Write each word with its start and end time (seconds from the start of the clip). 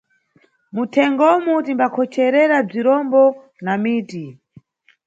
Muthengomu 0.75 1.53
timbakhocherera 1.65 2.57
bzirombo 2.67 3.21
na 3.65 3.73
miti. 3.83 4.25